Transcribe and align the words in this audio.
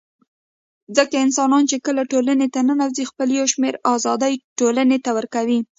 ځکه 0.97 1.15
انسانان 1.25 1.63
چي 1.69 1.77
کله 1.85 2.01
ټولني 2.11 2.47
ته 2.53 2.59
ننوزي 2.69 3.03
خپل 3.11 3.27
يو 3.39 3.45
شمېر 3.53 3.73
آزادۍ 3.93 4.33
ټولني 4.59 4.97
ته 5.05 5.09
ورکوي 5.17 5.59